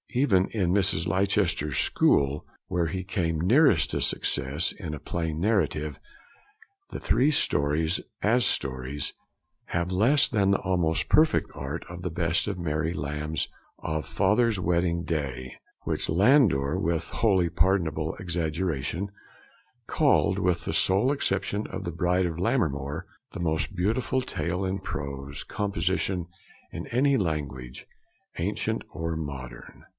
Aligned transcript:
Even 0.13 0.47
in 0.49 0.73
Mrs. 0.73 1.07
Leicester's 1.07 1.77
School, 1.77 2.45
where 2.67 2.87
he 2.87 3.01
came 3.03 3.39
nearest 3.39 3.91
to 3.91 4.01
success 4.01 4.73
in 4.73 4.93
a 4.93 4.99
plain 4.99 5.39
narrative, 5.39 5.99
the 6.89 6.99
three 6.99 7.31
stories, 7.31 8.01
as 8.21 8.43
stories, 8.45 9.13
have 9.65 9.91
less 9.91 10.27
than 10.27 10.51
the 10.51 10.59
almost 10.61 11.07
perfect 11.07 11.49
art 11.53 11.85
of 11.87 12.01
the 12.01 12.09
best 12.09 12.47
of 12.47 12.57
Mary 12.57 12.93
Lamb's: 12.93 13.47
of 13.79 14.05
Father's 14.05 14.59
Wedding 14.59 15.05
Day, 15.05 15.53
which 15.83 16.09
Landor, 16.09 16.77
with 16.77 17.07
wholly 17.09 17.47
pardonable 17.49 18.15
exaggeration, 18.19 19.07
called 19.87 20.39
'with 20.39 20.65
the 20.65 20.73
sole 20.73 21.13
exception 21.13 21.67
of 21.67 21.85
the 21.85 21.91
Bride 21.91 22.25
of 22.25 22.37
Lammermoor, 22.39 23.05
the 23.31 23.39
most 23.39 23.75
beautiful 23.75 24.21
tale 24.21 24.65
in 24.65 24.79
prose 24.79 25.45
composition 25.45 26.25
in 26.71 26.85
any 26.87 27.15
language, 27.15 27.85
ancient 28.37 28.83
or 28.89 29.15
modern.' 29.15 29.85